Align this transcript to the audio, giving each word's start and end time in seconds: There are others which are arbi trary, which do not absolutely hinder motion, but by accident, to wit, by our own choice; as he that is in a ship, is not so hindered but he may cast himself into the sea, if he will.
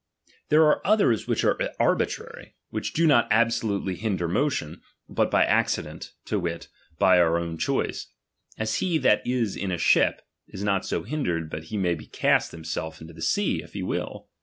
There 0.49 0.63
are 0.65 0.81
others 0.83 1.27
which 1.27 1.43
are 1.43 1.53
arbi 1.79 2.05
trary, 2.07 2.53
which 2.71 2.93
do 2.93 3.05
not 3.05 3.27
absolutely 3.29 3.93
hinder 3.93 4.27
motion, 4.27 4.81
but 5.07 5.29
by 5.29 5.43
accident, 5.43 6.13
to 6.25 6.39
wit, 6.39 6.69
by 6.97 7.19
our 7.19 7.37
own 7.37 7.59
choice; 7.59 8.07
as 8.57 8.73
he 8.77 8.97
that 8.97 9.21
is 9.27 9.55
in 9.55 9.69
a 9.69 9.77
ship, 9.77 10.23
is 10.47 10.63
not 10.63 10.87
so 10.87 11.03
hindered 11.03 11.51
but 11.51 11.65
he 11.65 11.77
may 11.77 11.95
cast 11.97 12.51
himself 12.51 12.99
into 12.99 13.13
the 13.13 13.21
sea, 13.21 13.61
if 13.61 13.73
he 13.73 13.83
will. 13.83 14.27